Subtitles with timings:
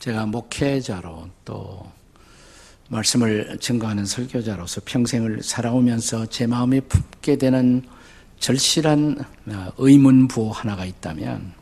[0.00, 1.86] 제가 목회자로 또
[2.88, 7.82] 말씀을 증거하는 설교자로서 평생을 살아오면서 제 마음에 품게 되는
[8.38, 9.22] 절실한
[9.76, 11.52] 의문부호 하나가 있다면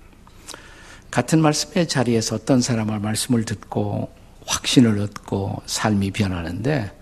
[1.10, 4.12] 같은 말씀의 자리에서 어떤 사람의 말씀을 듣고
[4.46, 6.96] 확신을 얻고 삶이 변하는데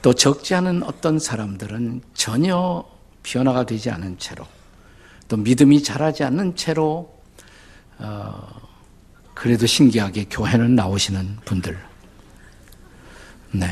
[0.00, 2.82] 또 적지 않은 어떤 사람들은 전혀
[3.22, 4.46] 변화가 되지 않은 채로
[5.28, 7.14] 또 믿음이 자라지 않는 채로
[7.98, 8.69] 어,
[9.40, 11.74] 그래도 신기하게 교회는 나오시는 분들.
[13.52, 13.66] 네.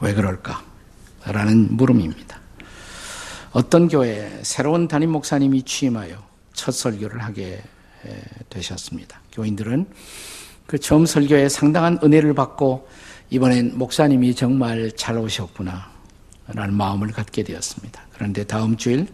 [0.00, 0.64] 왜 그럴까?
[1.26, 2.40] 라는 물음입니다.
[3.52, 6.20] 어떤 교회에 새로운 담임 목사님이 취임하여
[6.54, 7.62] 첫 설교를 하게
[8.50, 9.20] 되셨습니다.
[9.30, 9.86] 교인들은
[10.66, 12.88] 그 처음 설교에 상당한 은혜를 받고
[13.30, 15.88] 이번엔 목사님이 정말 잘 오셨구나
[16.48, 18.02] 라는 마음을 갖게 되었습니다.
[18.12, 19.06] 그런데 다음 주일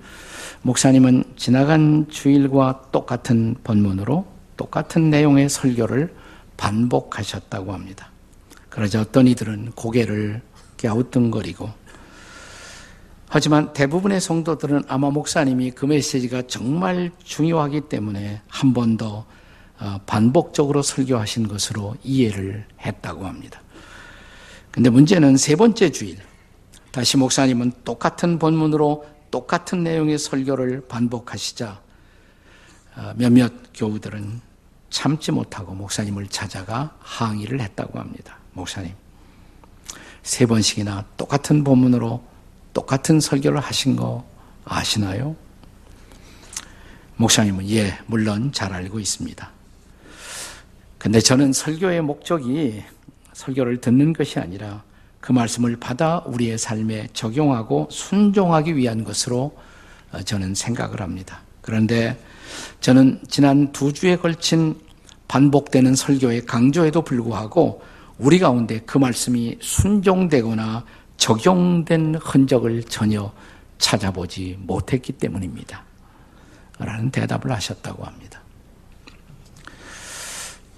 [0.63, 4.30] 목사님은 지나간 주일과 똑같은 본문으로
[4.61, 6.15] 똑같은 내용의 설교를
[6.59, 8.11] 반복하셨다고 합니다.
[8.69, 10.43] 그러자 어떤 이들은 고개를
[10.77, 11.71] 갸우뚱거리고
[13.27, 19.25] 하지만 대부분의 성도들은 아마 목사님이 그 메시지가 정말 중요하기 때문에 한 번더
[19.79, 23.63] 어, 반복적으로 설교하신 것으로 이해를 했다고 합니다.
[24.71, 26.19] 근데 문제는 세 번째 주일,
[26.91, 31.81] 다시 목사님은 똑같은 본문으로 똑같은 내용의 설교를 반복하시자
[32.97, 34.50] 어, 몇몇 교우들은
[34.91, 38.37] 참지 못하고 목사님을 찾아가 항의를 했다고 합니다.
[38.53, 38.93] 목사님.
[40.23, 42.23] 세 번씩이나 똑같은 본문으로
[42.75, 44.29] 똑같은 설교를 하신 거
[44.65, 45.37] 아시나요?
[47.17, 49.51] 목사님은 예, 물론 잘 알고 있습니다.
[50.99, 52.83] 근데 저는 설교의 목적이
[53.33, 54.83] 설교를 듣는 것이 아니라
[55.21, 59.57] 그 말씀을 받아 우리의 삶에 적용하고 순종하기 위한 것으로
[60.25, 61.43] 저는 생각을 합니다.
[61.63, 62.19] 그런데
[62.81, 64.81] 저는 지난 두 주에 걸친
[65.29, 67.83] 반복되는 설교의 강조에도 불구하고
[68.19, 70.85] 우리 가운데 그 말씀이 순종되거나
[71.17, 73.33] 적용된 흔적을 전혀
[73.79, 75.85] 찾아보지 못했기 때문입니다.
[76.79, 78.41] 라는 대답을 하셨다고 합니다.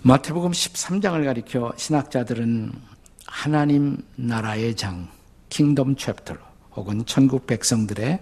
[0.02, 2.72] 마태복음 13장을 가리켜 신학자들은
[3.24, 5.08] 하나님 나라의 장,
[5.48, 6.34] Kingdom Chapter
[6.74, 8.18] 혹은 천국 백성들의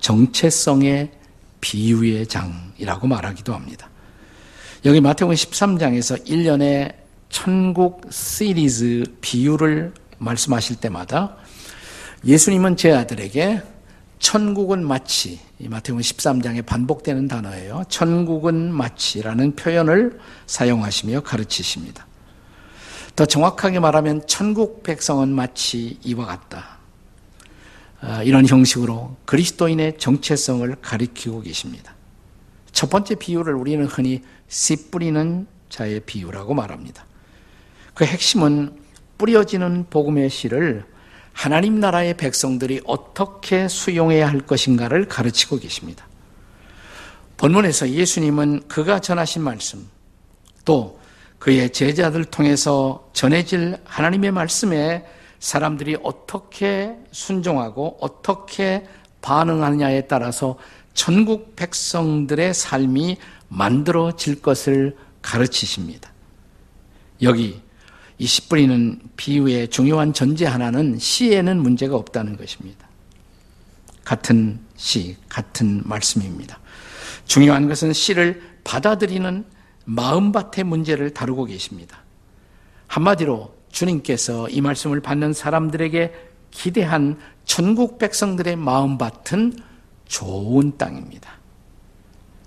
[0.00, 1.17] 정체성의
[1.60, 3.88] 비유의 장이라고 말하기도 합니다.
[4.84, 6.94] 여기 마태복음 13장에서 일련의
[7.28, 11.36] 천국 시리즈 비유를 말씀하실 때마다
[12.24, 13.62] 예수님은 제자들에게
[14.18, 17.84] 천국은 마치 마태복음 13장에 반복되는 단어예요.
[17.88, 22.06] 천국은 마치라는 표현을 사용하시며 가르치십니다.
[23.14, 26.77] 더 정확하게 말하면 천국 백성은 마치 이와 같다.
[28.00, 31.94] 아, 이런 형식으로 그리스도인의 정체성을 가리키고 계십니다.
[32.72, 37.04] 첫 번째 비유를 우리는 흔히 씨 뿌리는 자의 비유라고 말합니다.
[37.94, 38.78] 그 핵심은
[39.18, 40.84] 뿌려지는 복음의 씨를
[41.32, 46.06] 하나님 나라의 백성들이 어떻게 수용해야 할 것인가를 가르치고 계십니다.
[47.36, 49.88] 본문에서 예수님은 그가 전하신 말씀,
[50.64, 51.00] 또
[51.38, 55.04] 그의 제자들 통해서 전해질 하나님의 말씀에
[55.40, 58.86] 사람들이 어떻게 순종하고 어떻게
[59.20, 60.58] 반응하느냐에 따라서
[60.94, 63.18] 전국 백성들의 삶이
[63.48, 66.12] 만들어질 것을 가르치십니다.
[67.22, 67.60] 여기
[68.18, 72.88] 이씨 뿌리는 비유의 중요한 전제 하나는 시에는 문제가 없다는 것입니다.
[74.04, 76.58] 같은 시, 같은 말씀입니다.
[77.26, 79.44] 중요한 것은 씨를 받아들이는
[79.84, 81.98] 마음밭의 문제를 다루고 계십니다.
[82.86, 86.12] 한마디로 주님께서 이 말씀을 받는 사람들에게
[86.50, 89.58] 기대한 천국 백성들의 마음밭은
[90.06, 91.38] 좋은 땅입니다.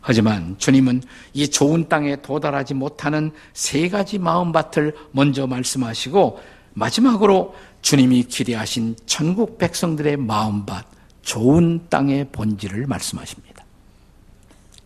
[0.01, 6.39] 하지만 주님은 이 좋은 땅에 도달하지 못하는 세 가지 마음밭을 먼저 말씀하시고
[6.73, 10.85] 마지막으로 주님이 기대하신 천국 백성들의 마음밭,
[11.21, 13.63] 좋은 땅의 본질을 말씀하십니다.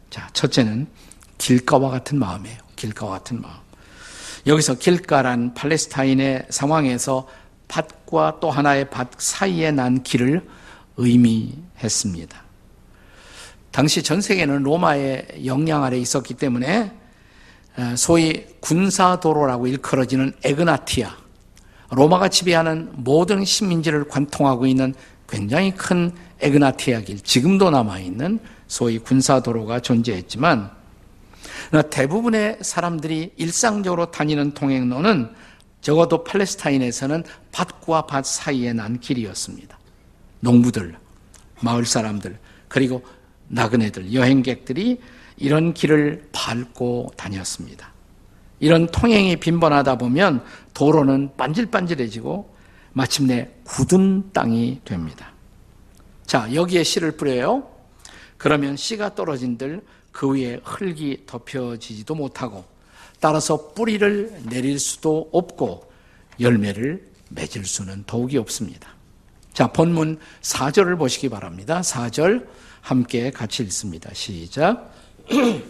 [0.09, 0.87] 자, 첫째는
[1.37, 2.57] 길가와 같은 마음이에요.
[2.75, 3.64] 길가와 같은 마음.
[4.47, 7.27] 여기서 길가란 팔레스타인의 상황에서
[7.67, 10.47] 밭과 또 하나의 밭 사이에 난 길을
[10.97, 12.43] 의미했습니다.
[13.71, 16.91] 당시 전 세계는 로마의 영향 아래 있었기 때문에
[17.97, 21.17] 소위 군사도로라고 일컬어지는 에그나티아,
[21.89, 24.93] 로마가 지배하는 모든 식민지를 관통하고 있는
[25.27, 30.71] 굉장히 큰 에그나티아 길, 지금도 남아있는 소위 군사도로가 존재했지만
[31.89, 35.33] 대부분의 사람들이 일상적으로 다니는 통행로는
[35.81, 39.77] 적어도 팔레스타인에서는 밭과 밭 사이에 난 길이었습니다.
[40.39, 40.97] 농부들,
[41.61, 42.37] 마을 사람들,
[42.67, 43.03] 그리고
[43.47, 44.99] 나그네들, 여행객들이
[45.37, 47.93] 이런 길을 밟고 다녔습니다.
[48.59, 50.43] 이런 통행이 빈번하다 보면
[50.73, 52.55] 도로는 반질반질해지고
[52.93, 55.33] 마침내 굳은 땅이 됩니다.
[56.25, 57.69] 자, 여기에 씨를 뿌려요.
[58.37, 59.81] 그러면 씨가 떨어진들
[60.15, 62.63] 그 위에 흙이 덮여지지도 못하고
[63.19, 65.91] 따라서 뿌리를 내릴 수도 없고
[66.39, 68.87] 열매를 맺을 수는 더욱이 없습니다.
[69.51, 71.81] 자, 본문 4절을 보시기 바랍니다.
[71.81, 72.47] 4절
[72.79, 74.09] 함께 같이 읽습니다.
[74.13, 74.89] 시작.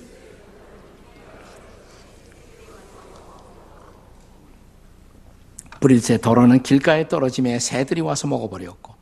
[5.80, 8.94] 뿌릴새 더러는 길가에 떨어짐에 새들이 와서 먹어버렸고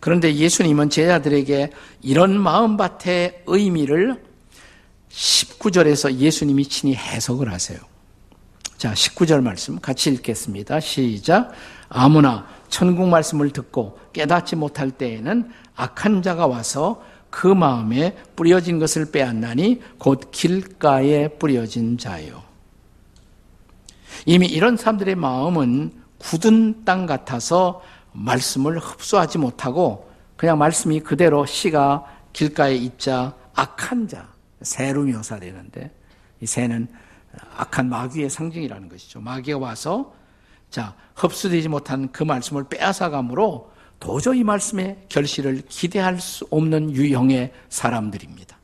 [0.00, 1.70] 그런데 예수님은 제자들에게
[2.02, 4.29] 이런 마음밭의 의미를
[5.10, 7.78] 19절에서 예수님이 친히 해석을 하세요.
[8.76, 10.80] 자, 19절 말씀 같이 읽겠습니다.
[10.80, 11.52] 시작.
[11.88, 19.80] 아무나 천국 말씀을 듣고 깨닫지 못할 때에는 악한 자가 와서 그 마음에 뿌려진 것을 빼앗나니
[19.98, 22.42] 곧 길가에 뿌려진 자요.
[24.26, 27.82] 이미 이런 사람들의 마음은 굳은 땅 같아서
[28.12, 34.28] 말씀을 흡수하지 못하고 그냥 말씀이 그대로 씨가 길가에 있자 악한 자,
[34.62, 35.90] 새로 묘사되는데
[36.40, 36.88] 이 새는
[37.56, 39.20] 악한 마귀의 상징이라는 것이죠.
[39.20, 40.14] 마귀가 와서
[40.70, 48.58] 자, 흡수되지 못한 그 말씀을 빼앗아감으로 도저히 말씀의 결실을 기대할 수 없는 유형의 사람들입니다.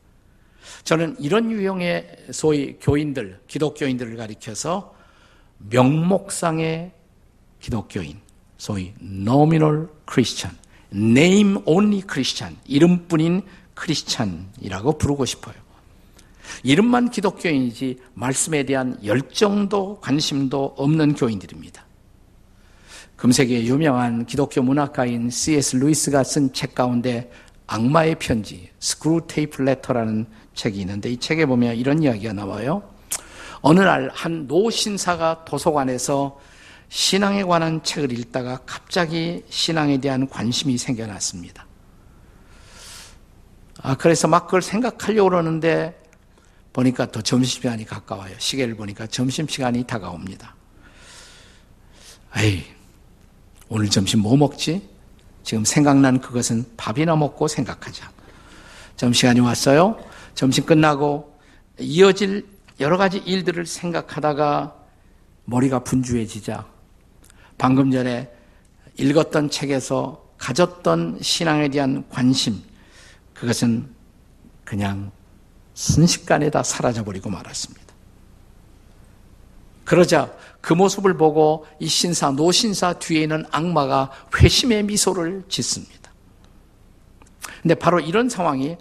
[0.83, 4.95] 저는 이런 유형의 소위 교인들, 기독교인들을 가리켜서
[5.57, 6.91] 명목상의
[7.59, 8.19] 기독교인,
[8.57, 10.57] 소위 nominal Christian,
[10.93, 13.41] name only Christian, 이름뿐인
[13.75, 15.55] 크리스찬이라고 부르고 싶어요.
[16.63, 21.85] 이름만 기독교인이지 말씀에 대한 열정도 관심도 없는 교인들입니다.
[23.15, 25.77] 금세기의 유명한 기독교 문학가인 C.S.
[25.77, 27.31] 루이스가 쓴 책 가운데
[27.65, 32.83] 악마의 편지, Screwtape Letter라는 책이 있는데 이 책에 보면 이런 이야기가 나와요.
[33.61, 36.39] 어느 날 한 노신사가 도서관에서
[36.89, 41.65] 신앙에 관한 책을 읽다가 갑자기 신앙에 대한 관심이 생겨났습니다.
[43.81, 45.99] 아, 그래서 막 그걸 생각하려고 그러는데
[46.77, 48.35] 보니까 또 점심시간이 가까워요.
[48.37, 50.55] 시계를 보니까 점심시간이 다가옵니다.
[52.37, 52.65] 에이,
[53.67, 54.87] 오늘 점심 뭐 먹지?
[55.43, 58.11] 지금 생각난 그것은 밥이나 먹고 생각하자.
[58.95, 59.97] 점심시간이 왔어요.
[60.35, 61.35] 점심 끝나고
[61.79, 62.45] 이어질
[62.79, 64.75] 여러 가지 일들을 생각하다가
[65.45, 66.63] 머리가 분주해지자
[67.57, 68.31] 방금 전에
[68.97, 72.61] 읽었던 책에서 가졌던 신앙에 대한 관심,
[73.33, 73.89] 그것은
[74.63, 75.11] 그냥
[75.77, 77.85] 순식간에 다 사라져버리고 말았습니다.
[79.85, 86.11] 그러자 그 모습을 보고 이 신사, 노신사 뒤에 있는 악마가 회심의 미소를 짓습니다.
[87.61, 88.75] 근데 바로 이런 상황이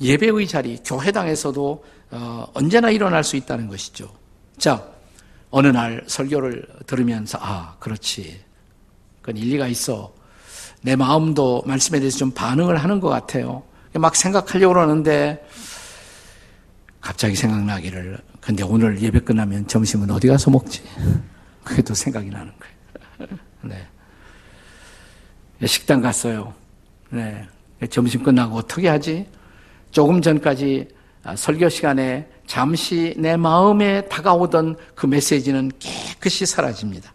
[0.00, 4.12] 예배의 자리, 교회당에서도 어, 언제나 일어날 수 있다는 것이죠.
[4.58, 4.84] 자,
[5.50, 8.40] 어느 날 설교를 들으면서 아 그렇지
[9.20, 10.12] 그건 일리가 있어
[10.82, 13.62] 내 마음도 말씀에 대해서 좀 반응을 하는 것 같아요
[13.94, 15.44] 막 생각하려고 그러는데
[17.00, 20.82] 갑자기 생각나기를 근데 오늘 예배 끝나면 점심은 어디 가서 먹지
[21.64, 23.86] 그게 또 생각이 나는 거예요 네.
[25.66, 26.54] 식당 갔어요
[27.10, 27.46] 네.
[27.88, 29.26] 점심 끝나고 어떻게 하지
[29.90, 30.88] 조금 전까지
[31.36, 37.12] 설교 시간에 잠시 내 마음에 다가오던 그 메시지는 깨끗이 사라집니다.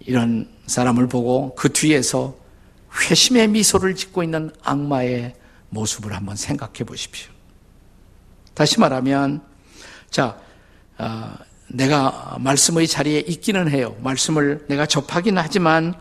[0.00, 2.34] 이런 사람을 보고 그 뒤에서
[2.92, 5.34] 회심의 미소를 짓고 있는 악마의
[5.68, 7.30] 모습을 한번 생각해 보십시오.
[8.54, 9.42] 다시 말하면,
[10.10, 10.38] 자,
[10.98, 11.32] 어,
[11.68, 13.96] 내가 말씀의 자리에 있기는 해요.
[14.00, 15.94] 말씀을 내가 접하기는 하지만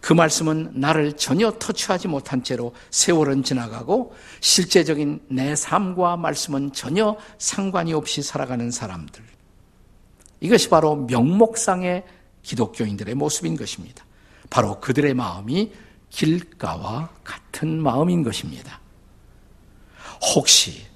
[0.00, 7.92] 그 말씀은 나를 전혀 터치하지 못한 채로 세월은 지나가고 실제적인 내 삶과 말씀은 전혀 상관이
[7.92, 9.22] 없이 살아가는 사람들.
[10.40, 12.04] 이것이 바로 명목상의
[12.42, 14.04] 기독교인들의 모습인 것입니다.
[14.48, 15.72] 바로 그들의 마음이
[16.08, 18.80] 길가와 같은 마음인 것입니다.
[20.34, 20.86] 혹시,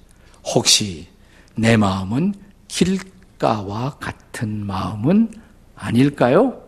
[0.45, 1.07] 혹시
[1.55, 2.33] 내 마음은
[2.67, 5.31] 길가와 같은 마음은
[5.75, 6.61] 아닐까요?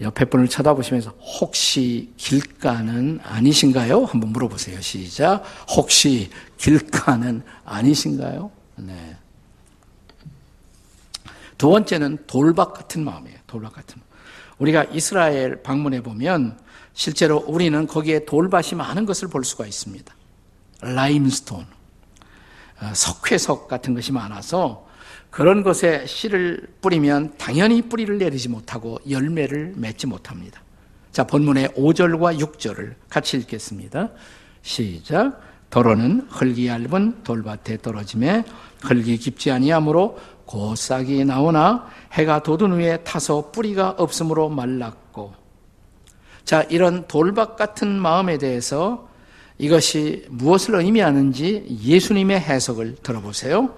[0.00, 4.04] 옆에 분을 쳐다보시면서 혹시 길가는 아니신가요?
[4.04, 4.80] 한번 물어보세요.
[4.80, 5.42] 시작.
[5.68, 8.50] 혹시 길가는 아니신가요?
[8.76, 9.16] 네.
[11.56, 13.38] 두 번째는 돌박 같은 마음이에요.
[13.48, 14.00] 돌박 같은.
[14.58, 16.58] 우리가 이스라엘 방문해 보면
[16.94, 20.14] 실제로 우리는 거기에 돌밭이 많은 것을 볼 수가 있습니다.
[20.80, 21.77] 라임스톤, 어,
[22.92, 24.86] 석회석 같은 것이 많아서
[25.30, 30.62] 그런 것에 씨를 뿌리면 당연히 뿌리를 내리지 못하고 열매를 맺지 못합니다.
[31.12, 34.10] 자, 본문의 5절과 6절을 같이 읽겠습니다.
[34.62, 35.40] 시작.
[35.70, 38.44] 도로는 흙이 얇은 돌밭에 떨어짐에
[38.82, 45.34] 흙이 깊지 아니하므로 곧 싹이 나오나 해가 돋은 후에 타서 뿌리가 없으므로 말랐고
[46.44, 49.07] 자 이런 돌박 같은 마음에 대해서
[49.58, 53.74] 이것이 무엇을 의미하는지 예수님의 해석을 들어보세요.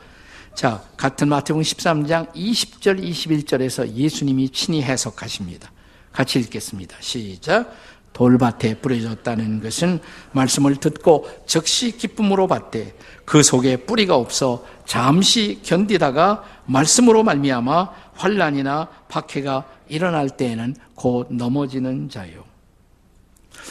[0.55, 5.73] 자, 같은 마태복음 13장 20절 21절에서 예수님이 친히 해석하십니다.
[6.13, 6.97] 같이 읽겠습니다.
[7.01, 7.75] 시작.
[8.13, 10.01] 돌밭에 뿌려졌다는 것은
[10.33, 12.95] 말씀을 듣고 즉시 기쁨으로 받되
[13.25, 22.50] 그 속에 뿌리가 없어 잠시 견디다가 말씀으로 말미암아 환란이나 박해가 일어날 때에는 곧 넘어지는 자요.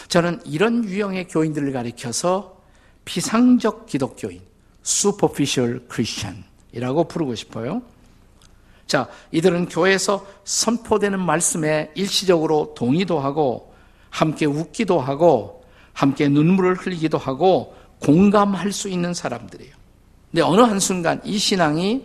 [0.07, 2.61] 저는 이런 유형의 교인들을 가리켜서
[3.05, 4.41] 피상적 기독교인,
[4.85, 7.81] superficial Christian이라고 부르고 싶어요.
[8.87, 13.73] 자, 이들은 교회에서 선포되는 말씀에 일시적으로 동의도 하고
[14.09, 19.73] 함께 웃기도 하고 함께 눈물을 흘리기도 하고 공감할 수 있는 사람들이에요.
[20.31, 22.03] 근데 어느 한순간 이 신앙이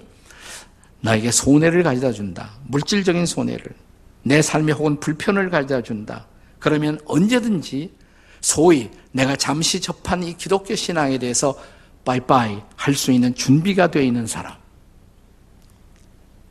[1.00, 2.50] 나에게 손해를 가져다 준다.
[2.66, 3.74] 물질적인 손해를.
[4.22, 6.26] 내 삶에 혹은 불편을 가져다 준다.
[6.64, 7.92] 그러면 언제든지
[8.40, 11.54] 소위 내가 잠시 접한 이 기독교 신앙에 대해서
[12.06, 14.54] 빠이빠이 할 수 있는 준비가 되어 있는 사람.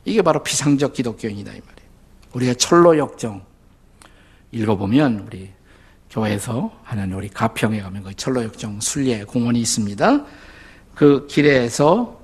[0.06, 1.90] 이게 바로 비상적 기독교인이다 이 말이에요.
[2.34, 3.44] 우리가 철로 역정
[4.52, 5.50] 읽어보면 우리
[6.12, 10.26] 교회에서 하는 우리 가평에 가면 그 철로 역정 순례 공원이 있습니다.
[10.94, 12.22] 그 길에서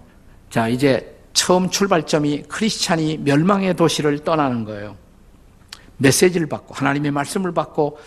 [0.52, 4.96] 자 이제 처음 출발점이 크리스찬이 멸망의 도시를 떠나는 거예요.
[6.00, 8.00] 메시지를 받고 하나님의 말씀을 받고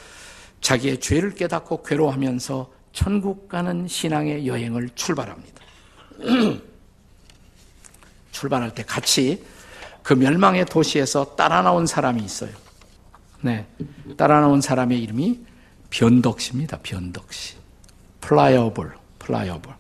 [0.61, 5.63] 자기의 죄를 깨닫고 괴로워하면서 천국 가는 신앙의 여행을 출발합니다.
[8.33, 9.45] 출발할 때 같이
[10.03, 12.51] 그 멸망의 도시에서 따라 나온 사람이 있어요.
[13.41, 13.67] 네.
[14.17, 15.41] 따라 나온 사람의 이름이
[15.91, 16.79] 변덕씨입니다.
[16.83, 17.57] 변덕씨.
[18.21, 19.73] Pliable, Pliable.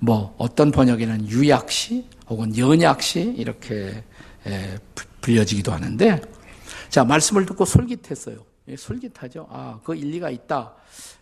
[0.00, 4.02] 뭐, 어떤 번역에는 유약씨 혹은 연약씨 이렇게
[5.20, 6.20] 불려지기도 하는데,
[6.90, 8.44] 자, 말씀을 듣고 솔깃했어요.
[8.68, 9.46] 예, 솔깃하죠.
[9.48, 10.74] 아, 그 일리가 있다.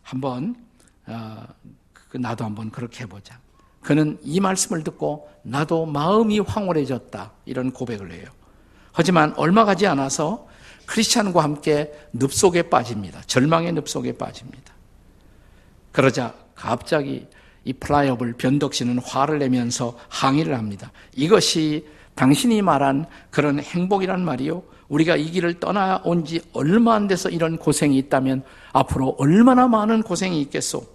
[0.02, 0.56] 한번,
[1.04, 1.46] 아,
[1.92, 3.38] 그 나도 한번 그렇게 해보자.
[3.82, 7.32] 그는 이 말씀을 듣고 나도 마음이 황홀해졌다.
[7.44, 8.26] 이런 고백을 해요.
[8.92, 10.48] 하지만 얼마 가지 않아서
[10.86, 13.20] 크리스찬과 함께 늪 속에 빠집니다.
[13.26, 14.72] 절망의 늪 속에 빠집니다.
[15.92, 17.26] 그러자 갑자기
[17.64, 20.92] 이 Pliable 변덕씨는 화를 내면서 항의를 합니다.
[21.14, 24.62] 이것이 당신이 말한 그런 행복이란 말이요.
[24.88, 28.42] 우리가 이 길을 떠나온 지 얼마 안 돼서 이런 고생이 있다면
[28.72, 30.86] 앞으로 얼마나 많은 고생이 있겠소.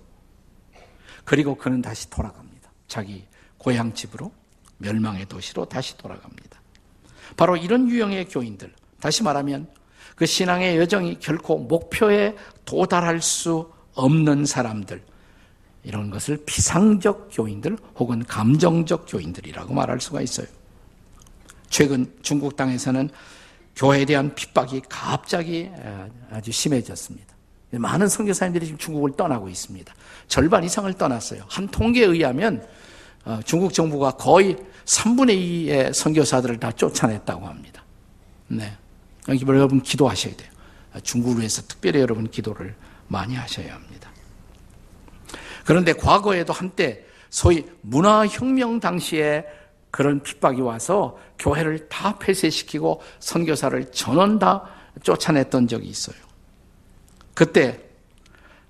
[1.23, 2.71] 그리고 그는 다시 돌아갑니다.
[2.87, 3.25] 자기
[3.57, 4.31] 고향 집으로
[4.79, 6.61] 멸망의 도시로 다시 돌아갑니다.
[7.37, 9.67] 바로 이런 유형의 교인들, 다시 말하면
[10.15, 12.35] 그 신앙의 여정이 결코 목표에
[12.65, 15.01] 도달할 수 없는 사람들,
[15.83, 20.47] 이런 것을 비상적 교인들 혹은 감정적 교인들이라고 말할 수가 있어요.
[21.69, 23.09] 최근 중국 땅에서는
[23.75, 25.69] 교회에 대한 핍박이 갑자기
[26.31, 27.33] 아주 심해졌습니다.
[27.71, 29.93] 많은 선교사님들이 지금 중국을 떠나고 있습니다.
[30.27, 31.43] 절반 이상을 떠났어요.
[31.47, 32.65] 한 통계에 의하면
[33.25, 37.83] 어, 중국 정부가 거의 3분의 2의 선교사들을 다 쫓아냈다고 합니다.
[38.47, 38.77] 네.
[39.29, 40.49] 여러분 기도하셔야 돼요.
[41.03, 42.75] 중국을 위해서 특별히 여러분 기도를
[43.07, 44.11] 많이 하셔야 합니다.
[45.65, 49.45] 그런데 과거에도 한때 소위 문화혁명 당시에
[49.93, 54.67] 그런 핍박이 와서 교회를 다 폐쇄시키고 선교사를 전원 다
[55.03, 56.15] 쫓아냈던 적이 있어요.
[57.35, 57.79] 그때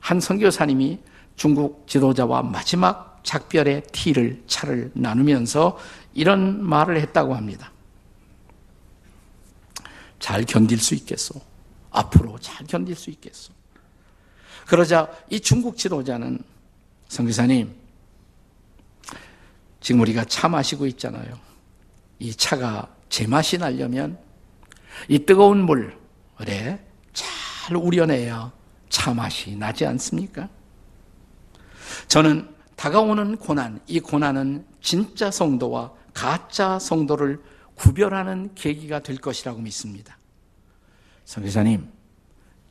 [0.02, 1.00] 한 선교사님이
[1.38, 5.80] 중국 지도자와 마지막 작별의 티를 차를 나누면서
[6.14, 7.72] 이런 말을 했다고 합니다.
[10.20, 11.40] 잘 견딜 수 있겠소.
[11.92, 13.54] 앞으로 잘 견딜 수 있겠소.
[14.68, 16.40] 그러자 이 중국 지도자는
[17.08, 17.83] 선교사님
[19.84, 21.38] 지금 우리가 차 마시고 있잖아요.
[22.18, 24.18] 이 차가 제맛이 나려면
[25.08, 28.52] 이 뜨거운 물에 잘 우려내야
[28.90, 30.50] 차 맛이 나지 않습니까?
[32.08, 37.42] 저는 다가오는 고난, 이 고난은 진짜 성도와 가짜 성도를
[37.76, 40.18] 구별하는 계기가 될 것이라고 믿습니다.
[41.26, 41.88] 성교사님,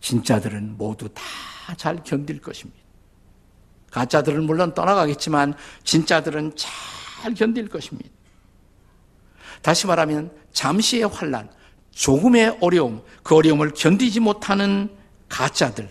[0.00, 1.22] 진짜들은 모두 다
[1.76, 2.80] 잘 견딜 것입니다.
[3.90, 5.54] 가짜들은 물론 떠나가겠지만
[5.84, 6.70] 진짜들은 잘
[7.30, 8.10] 견딜 것입니다.
[9.62, 11.48] 다시 말하면 잠시의 환란,
[11.92, 14.90] 조금의 어려움, 그 어려움을 견디지 못하는
[15.28, 15.88] 가짜들.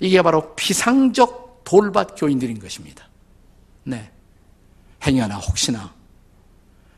[0.00, 3.08] 이게 바로 피상적 돌밭 교인들인 것입니다.
[3.84, 4.10] 네.
[5.04, 5.92] 행여나 혹시나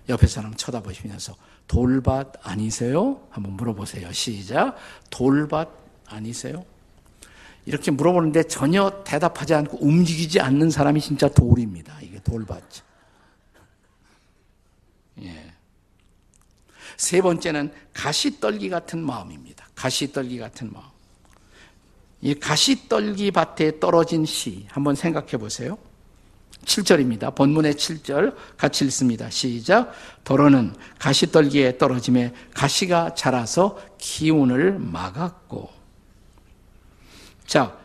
[0.08, 1.34] 옆에 사람 쳐다보시면서
[1.66, 3.20] 돌밭 아니세요?
[3.30, 4.12] 한번 물어보세요.
[4.12, 4.76] 시작.
[5.10, 5.68] 돌밭
[6.06, 6.64] 아니세요?
[7.64, 12.00] 이렇게 물어보는데 전혀 대답하지 않고 움직이지 않는 사람이 진짜 돌입니다.
[12.02, 12.62] 이게 돌밭.
[17.00, 19.66] 세 번째는 가시떨기 같은 마음입니다.
[19.74, 20.84] 가시떨기 같은 마음.
[22.20, 25.78] 이 가시떨기 밭에 떨어진 씨 한번 생각해 보세요.
[26.66, 27.34] 7절입니다.
[27.34, 29.30] 본문의 7절 같이 읽습니다.
[29.30, 29.94] 시작.
[30.24, 35.70] 도로는 가시떨기에 떨어짐에 가시가 자라서 기운을 막았고.
[37.46, 37.78] 자,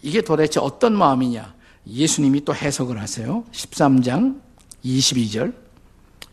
[0.00, 1.54] 이게 도대체 어떤 마음이냐?
[1.86, 3.44] 예수님이 또 해석을 하세요.
[3.52, 4.40] 13장
[4.82, 5.61] 22절.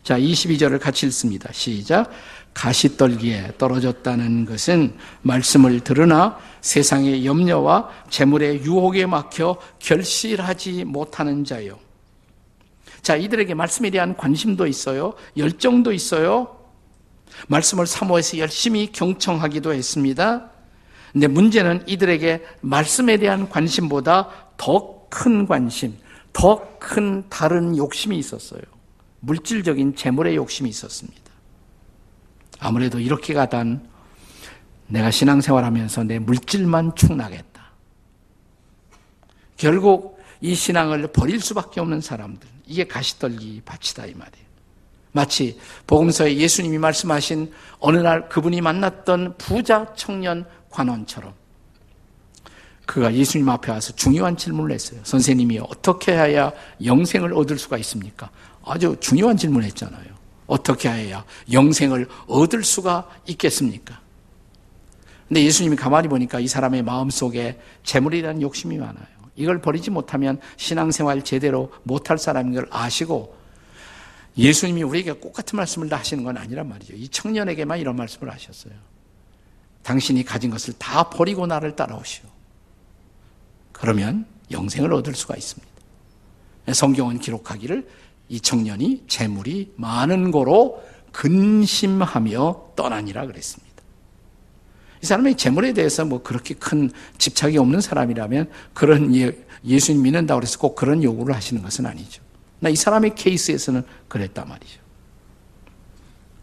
[0.02, 1.50] 자, 22절을 같이 읽습니다.
[1.52, 2.10] 시작.
[2.54, 11.78] 가시떨기에 떨어졌다는 것은 말씀을 들으나 세상의 염려와 재물의 유혹에 막혀 결실하지 못하는 자요.
[13.02, 15.14] 자, 이들에게 말씀에 대한 관심도 있어요.
[15.36, 16.56] 열정도 있어요.
[17.46, 20.50] 말씀을 사모해서 열심히 경청하기도 했습니다.
[21.12, 25.98] 근데 문제는 이들에게 말씀에 대한 관심보다 더 큰 관심,
[26.32, 28.62] 더 큰 다른 욕심이 있었어요.
[29.20, 31.30] 물질적인 재물의 욕심이 있었습니다.
[32.58, 33.88] 아무래도 이렇게 가단
[34.88, 37.70] 내가 신앙생활 하면서 내 물질만 충나겠다.
[39.56, 42.48] 결국 이 신앙을 버릴 수밖에 없는 사람들.
[42.66, 44.46] 이게 가시떨기 밭이다 이 말이에요.
[45.12, 51.34] 마치 복음서에 예수님이 말씀하신 어느 날 그분이 만났던 부자 청년 관원처럼
[52.86, 55.00] 그가 예수님 앞에 와서 중요한 질문을 했어요.
[55.04, 56.52] 선생님이 어떻게 해야
[56.84, 58.30] 영생을 얻을 수가 있습니까?
[58.64, 60.10] 아주 중요한 질문을 했잖아요.
[60.46, 64.00] 어떻게 해야 영생을 얻을 수가 있겠습니까?
[65.28, 69.06] 근데 예수님이 가만히 보니까 이 사람의 마음 속에 재물이라는 욕심이 많아요.
[69.36, 73.38] 이걸 버리지 못하면 신앙생활 제대로 못할 사람인 걸 아시고
[74.36, 76.94] 예수님이 우리에게 꼭 같은 말씀을 다 하시는 건 아니란 말이죠.
[76.96, 78.72] 이 청년에게만 이런 말씀을 하셨어요.
[79.82, 82.24] 당신이 가진 것을 다 버리고 나를 따라오시오.
[83.72, 85.70] 그러면 영생을 얻을 수가 있습니다.
[86.72, 87.88] 성경은 기록하기를
[88.30, 93.70] 이 청년이 재물이 많은 거로 근심하며 떠나니라 그랬습니다.
[95.02, 100.58] 이 사람이 재물에 대해서 뭐 그렇게 큰 집착이 없는 사람이라면 그런 예, 예수님 믿는다고 해서
[100.58, 102.22] 꼭 그런 요구를 하시는 것은 아니죠.
[102.60, 104.80] 나 이 사람의 케이스에서는 그랬단 말이죠.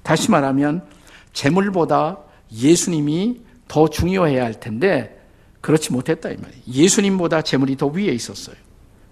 [0.03, 0.83] 다시 말하면
[1.33, 2.17] 재물보다
[2.51, 5.21] 예수님이 더 중요해야 할 텐데
[5.61, 6.63] 그렇지 못했다 이 말이에요.
[6.67, 8.55] 예수님보다 재물이 더 위에 있었어요.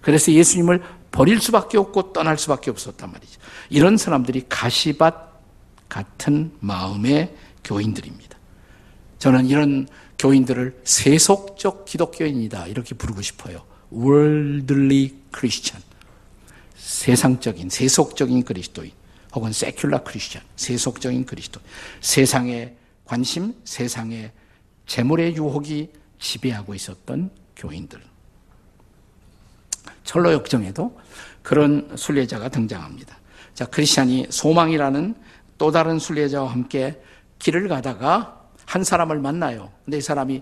[0.02, 0.82] 그래서 예수님을
[1.16, 3.40] 버릴 수밖에 없고 떠날 수밖에 없었단 말이죠.
[3.70, 5.16] 이런 사람들이 가시밭
[5.88, 8.38] 같은 마음의 교인들입니다.
[9.18, 9.88] 저는 이런
[10.20, 13.64] 교인들을 세속적 기독교인이다 이렇게 부르고 싶어요.
[13.94, 15.82] worldly Christian.
[16.76, 18.92] 세상적인 세속적인 그리스도인
[19.34, 21.62] 혹은 세큘라 크리스천 세속적인 그리스도
[22.02, 22.76] 세상의
[23.06, 24.32] 관심 세상의
[24.86, 28.02] 재물의 유혹이 지배하고 있었던 교인들
[30.06, 30.98] 철로 역정에도
[31.44, 33.18] 그런 순례자가 등장합니다.
[33.54, 35.16] 자, 크리스천이 소망이라는
[35.58, 37.02] 또 다른 순례자와 함께
[37.40, 39.72] 길을 가다가 한 사람을 만나요.
[39.84, 40.42] 근데 이 사람이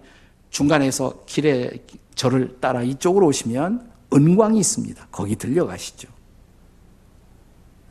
[0.49, 1.71] 중간에서 길에
[2.15, 5.07] 저를 따라 이쪽으로 오시면 은광이 있습니다.
[5.11, 6.07] 거기 들려가시죠.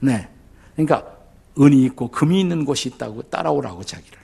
[0.01, 0.29] 네.
[0.75, 1.17] 그러니까
[1.59, 4.19] 은이 있고 금이 있는 곳이 있다고 따라오라고 자기를.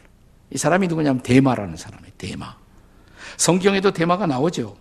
[0.50, 2.12] 이 사람이 누구냐면 대마라는 사람이에요.
[2.16, 2.56] 대마.
[3.36, 4.76] 성경에도 대마가 나오죠.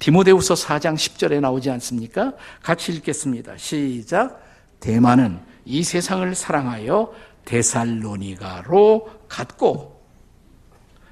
[0.00, 2.32] 디모데후서 4장 10절에 나오지 않습니까?
[2.62, 3.56] 같이 읽겠습니다.
[3.58, 4.42] 시작.
[4.80, 7.12] 대마는 이 세상을 사랑하여
[7.44, 10.00] 데살로니가로 갔고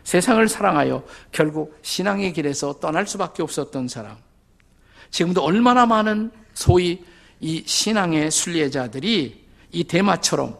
[0.04, 4.16] 세상을 사랑하여 결국 신앙의 길에서 떠날 수밖에 없었던 사람.
[5.10, 7.04] 지금도 얼마나 많은 소위
[7.40, 10.56] 이 신앙의 순례자들이 이 대마처럼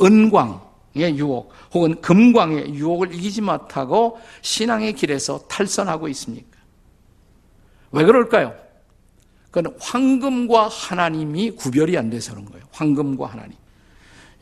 [0.00, 6.55] 은광의 유혹 혹은 금광의 유혹을 이기지 못하고 신앙의 길에서 탈선하고 있습니까?
[7.92, 8.54] 왜 그럴까요?
[9.50, 12.64] 그건 황금과 하나님이 구별이 안 돼서 그런 거예요.
[12.72, 13.56] 황금과 하나님.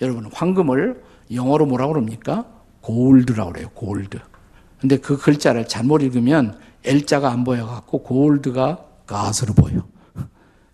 [0.01, 1.03] 여러분, 황금을
[1.33, 2.47] 영어로 뭐라고 그럽니까?
[2.81, 3.69] 골드라고 그래요.
[3.75, 4.19] 골드.
[4.81, 9.87] 근데 그 글자를 잘못 읽으면 L자가 안 보여갖고 골드가 가스로 보여.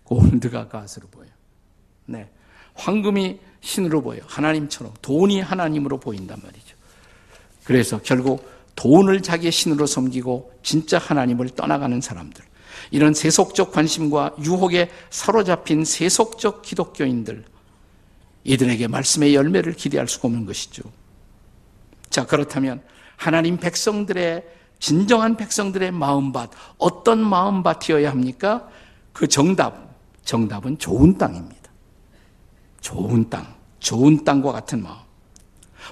[0.03, 1.27] 골드가 가스로 보여.
[2.05, 2.29] 네.
[2.73, 4.19] 황금이 신으로 보여.
[4.25, 4.93] 하나님처럼.
[5.01, 6.75] 돈이 하나님으로 보인단 말이죠.
[7.63, 12.43] 그래서 결국 돈을 자기의 신으로 섬기고 진짜 하나님을 떠나가는 사람들.
[12.91, 17.45] 이런 세속적 관심과 유혹에 사로잡힌 세속적 기독교인들.
[18.43, 20.83] 이들에게 말씀의 열매를 기대할 수가 없는 것이죠.
[22.09, 22.81] 자, 그렇다면
[23.15, 24.43] 하나님 백성들의
[24.79, 28.67] 진정한 백성들의 마음밭 어떤 마음밭이어야 합니까?
[29.13, 29.91] 그 정답
[30.25, 31.71] 정답은 좋은 땅입니다.
[32.81, 33.45] 좋은 땅,
[33.79, 34.97] 좋은 땅과 같은 마음.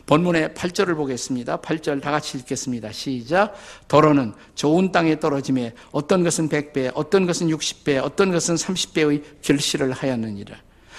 [0.06, 1.58] 본문의 8절을 보겠습니다.
[1.58, 2.92] 8절 다 같이 읽겠습니다.
[2.92, 3.54] 시작.
[3.88, 10.56] 더러는 좋은 땅에 떨어짐에 어떤 것은 100배, 어떤 것은 60배, 어떤 것은 30배의 결실을 하였느니라.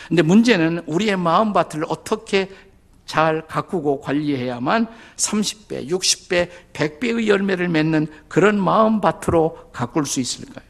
[0.09, 2.51] 근데 문제는 우리의 마음밭을 어떻게
[3.11, 10.65] 잘 가꾸고 관리해야만 30배, 60배, 100배의 열매를 맺는 그런 마음밭으로 가꿀 수 있을까요?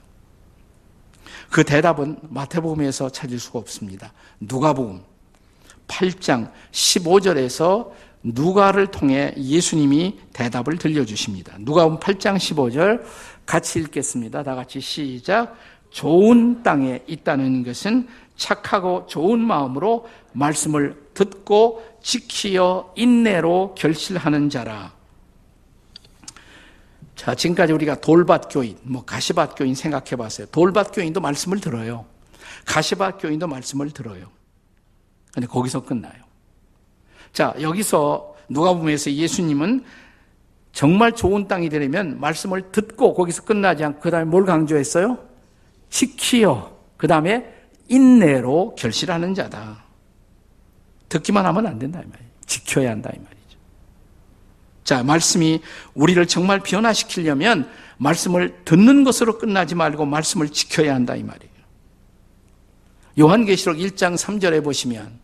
[1.50, 4.12] 그 대답은 마태복음에서 찾을 수가 없습니다.
[4.40, 5.02] 누가복음
[5.88, 7.90] 8장 15절에서
[8.22, 11.56] 누가를 통해 예수님이 대답을 들려주십니다.
[11.60, 13.02] 누가복음 8장 15절
[13.46, 14.42] 같이 읽겠습니다.
[14.42, 15.56] 다 같이 시작.
[15.90, 24.92] 좋은 땅에 있다는 것은 착하고 좋은 마음으로 말씀을 듣고 지키어 인내로 결실하는 자라.
[27.16, 30.46] 자, 지금까지 우리가 돌밭 교인, 뭐 가시밭 교인 생각해 봤어요.
[30.46, 32.06] 돌밭 교인도 말씀을 들어요.
[32.64, 34.30] 가시밭 교인도 말씀을 들어요.
[35.34, 36.29] 근데 거기서 끝나요.
[37.32, 39.84] 자, 여기서 누가 보면서 예수님은
[40.72, 45.18] 정말 좋은 땅이 되려면 말씀을 듣고 거기서 끝나지 않고 그 다음에 뭘 강조했어요?
[45.88, 46.76] 지키어.
[46.96, 47.52] 그 다음에
[47.88, 49.84] 인내로 결실하는 자다.
[51.08, 52.30] 듣기만 하면 안 된다 이 말이에요.
[52.46, 53.58] 지켜야 한다 이 말이죠.
[54.84, 55.60] 자, 말씀이
[55.94, 61.50] 우리를 정말 변화시키려면 말씀을 듣는 것으로 끝나지 말고 말씀을 지켜야 한다 이 말이에요.
[63.18, 65.18] 요한계시록 1장 3절에 보시면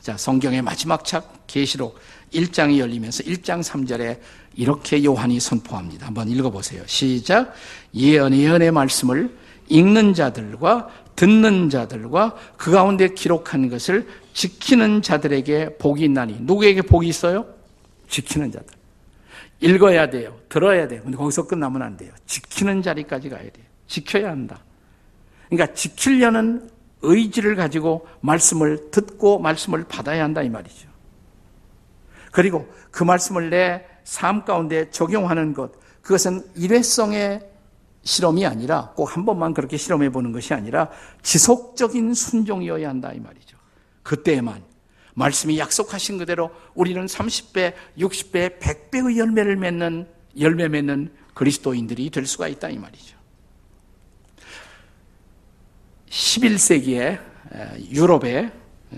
[0.00, 1.98] 자, 성경의 마지막 책 계시록
[2.32, 4.18] 1장이 열리면서 1장 3절에
[4.54, 6.06] 이렇게 요한이 선포합니다.
[6.06, 6.82] 한번 읽어 보세요.
[6.86, 7.52] 시작.
[7.94, 9.36] 예언 예언의 말씀을
[9.68, 17.46] 읽는 자들과 듣는 자들과 그 가운데 기록한 것을 지키는 자들에게 복이 있나니 누구에게 복이 있어요?
[18.08, 18.78] 지키는 자들.
[19.60, 20.38] 읽어야 돼요.
[20.48, 21.02] 들어야 돼요.
[21.02, 22.12] 근데 거기서 끝나면 안 돼요.
[22.26, 23.66] 지키는 자리까지 가야 돼요.
[23.88, 24.60] 지켜야 한다.
[25.48, 26.70] 그러니까 지키려는
[27.02, 30.88] 의지를 가지고 말씀을 듣고 말씀을 받아야 한다 이 말이죠.
[32.32, 37.46] 그리고 그 말씀을 내 삶 가운데 적용하는 것, 그것은 일회성의
[38.02, 40.88] 실험이 아니라 꼭 한 번만 그렇게 실험해 보는 것이 아니라
[41.22, 43.58] 지속적인 순종이어야 한다 이 말이죠.
[44.02, 44.62] 그때에만
[45.14, 50.08] 말씀이 약속하신 그대로 우리는 30배, 60배, 100배의 열매를 맺는
[50.40, 53.17] 열매 맺는 그리스도인들이 될 수가 있다 이 말이죠.
[56.10, 57.20] 11세기에
[57.90, 58.50] 유럽에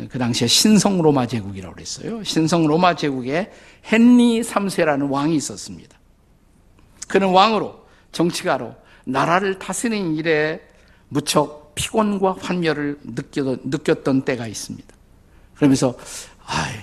[0.09, 2.23] 그 당시에 신성 로마 제국이라고 그랬어요.
[2.23, 3.51] 신성 로마 제국에
[3.91, 5.99] 헨리 3세라는 왕이 있었습니다.
[7.09, 10.61] 그는 왕으로 정치가로 나라를 다스리는 일에
[11.09, 13.01] 무척 피곤과 환멸을
[13.65, 14.95] 느꼈던, 때가 있습니다.
[15.55, 15.97] 그러면서
[16.47, 16.75] 아이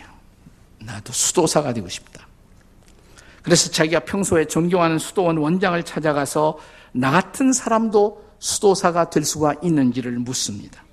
[0.79, 2.27] 나도 수도사가 되고 싶다.
[3.41, 6.57] 그래서 자기가 평소에 존경하는 수도원 원장을 찾아가서
[6.91, 10.83] 나 같은 사람도 수도사가 될 수가 있는지를 묻습니다.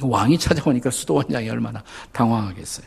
[0.00, 2.86] 왕이 찾아오니까 수도원장이 얼마나 당황하겠어요.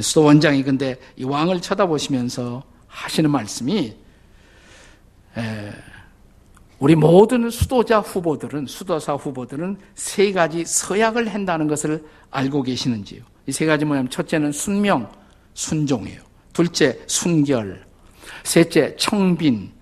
[0.00, 3.96] 수도원장이 근데 이 왕을 쳐다보시면서 하시는 말씀이
[6.78, 13.22] 우리 모든 수도자 후보들은 수도사 후보들은 세 가지 서약을 한다는 것을 알고 계시는지요?
[13.46, 15.10] 이 세 가지 뭐냐면 첫째는 순명,
[15.54, 16.20] 순종이에요.
[16.52, 17.86] 둘째 순결,
[18.44, 19.72] 셋째 청빈,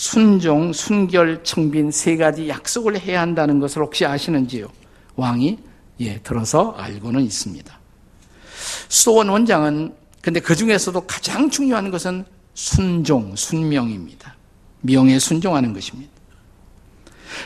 [0.00, 4.68] 순종, 순결, 청빈 세 가지 약속을 해야 한다는 것을 혹시 아시는지요?
[5.16, 5.58] 왕이
[5.98, 7.80] 예 들어서 알고는 있습니다.
[8.88, 14.36] 수도원 원장은 근데 그 중에서도 가장 중요한 것은 순종, 순명입니다.
[14.82, 16.12] 명에 순종하는 것입니다.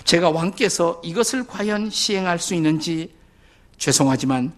[0.05, 3.15] 제가 왕께서 이것을 과연 시행할 수 있는지
[3.79, 4.53] 죄송하지만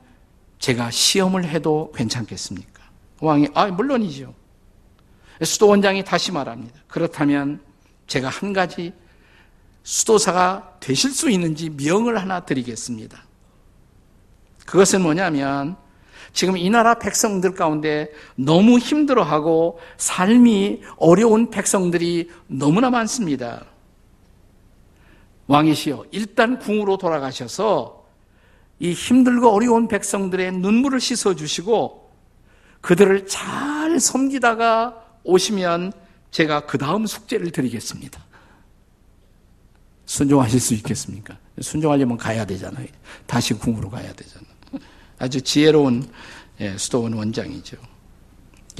[0.58, 2.82] 제가 시험을 해도 괜찮겠습니까?
[3.20, 4.34] 왕이, 아, 물론이죠.
[5.40, 6.74] 수도원장이 다시 말합니다.
[6.88, 7.60] 그렇다면
[8.06, 8.92] 제가 한 가지
[9.82, 13.22] 수도사가 되실 수 있는지 명을 하나 드리겠습니다.
[14.66, 15.76] 그것은 뭐냐면
[16.32, 23.64] 지금 이 나라 백성들 가운데 너무 힘들어하고 삶이 어려운 백성들이 너무나 많습니다.
[25.46, 28.06] 왕이시여, 일단 궁으로 돌아가셔서
[28.80, 32.10] 이 힘들고 어려운 백성들의 눈물을 씻어주시고
[32.80, 35.92] 그들을 잘 섬기다가 오시면
[36.34, 38.20] 제가 그 다음 숙제를 드리겠습니다.
[40.04, 41.38] 순종하실 수 있겠습니까?
[41.60, 42.88] 순종하려면 가야 되잖아요.
[43.24, 44.48] 다시 궁으로 가야 되잖아요.
[45.20, 46.10] 아주 지혜로운
[46.60, 47.76] 예, 수도원 원장이죠.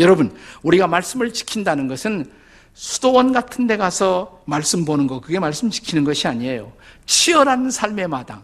[0.00, 2.28] 여러분, 우리가 말씀을 지킨다는 것은
[2.72, 6.72] 수도원 같은 데 가서 말씀 보는 거, 그게 말씀 지키는 것이 아니에요.
[7.06, 8.42] 치열한 삶의 마당,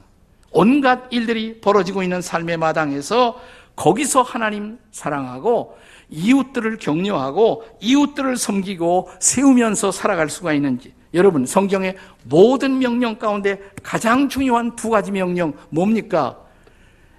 [0.52, 3.40] 온갖 일들이 벌어지고 있는 삶의 마당에서
[3.74, 5.76] 거기서 하나님 사랑하고
[6.10, 14.76] 이웃들을 격려하고 이웃들을 섬기고 세우면서 살아갈 수가 있는지 여러분 성경의 모든 명령 가운데 가장 중요한
[14.76, 16.38] 두 가지 명령 뭡니까?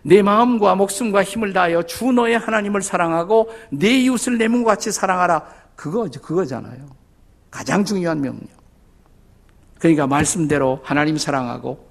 [0.03, 5.43] 내 마음과 목숨과 힘을 다하여 주 너의 하나님을 사랑하고 내 이웃을 내 몸과 같이 사랑하라.
[5.75, 6.87] 그거 그거잖아요.
[7.49, 8.47] 가장 중요한 명령.
[9.77, 11.90] 그러니까 말씀대로 하나님 사랑하고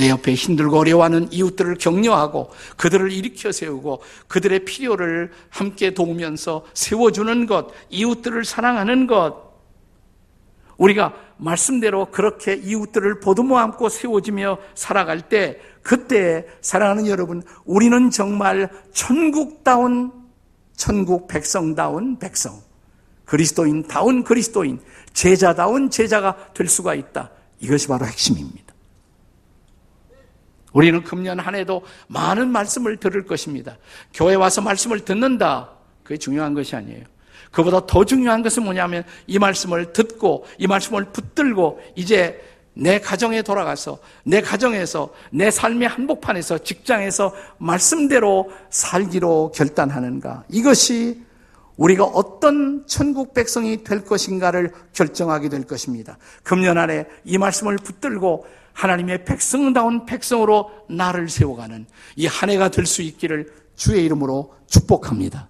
[0.00, 7.68] 내 옆에 힘들고 어려워하는 이웃들을 격려하고 그들을 일으켜 세우고 그들의 필요를 함께 도우면서 세워주는 것,
[7.90, 9.50] 이웃들을 사랑하는 것.
[10.78, 20.12] 우리가 말씀대로 그렇게 이웃들을 보듬어 안고 세워지며 살아갈 때 그때 사랑하는 여러분, 우리는 정말 천국다운
[20.76, 22.58] 천국 백성다운 백성,
[23.26, 24.80] 그리스도인다운 그리스도인,
[25.12, 27.30] 제자다운 제자가 될 수가 있다.
[27.58, 28.69] 이것이 바로 핵심입니다.
[30.72, 33.76] 우리는 금년 한 해도 많은 말씀을 들을 것입니다.
[34.14, 35.70] 교회 와서 말씀을 듣는다.
[36.02, 37.04] 그게 중요한 것이 아니에요.
[37.50, 42.40] 그보다 더 중요한 것은 뭐냐면 이 말씀을 듣고 이 말씀을 붙들고 이제
[42.74, 50.44] 내 가정에 돌아가서 내 가정에서 내 삶의 한복판에서 직장에서 말씀대로 살기로 결단하는가.
[50.48, 51.20] 이것이
[51.76, 56.18] 우리가 어떤 천국 백성이 될 것인가를 결정하게 될 것입니다.
[56.42, 63.02] 금년 안에 이 말씀을 붙들고 하나님의 백성다운 백성으로 나를 세워가는 이 한 해가 될 수
[63.02, 65.49] 있기를 주의 이름으로 축복합니다.